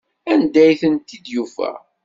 Anda 0.31 0.59
ay 0.65 0.75
tent-id-yufa? 0.81 1.71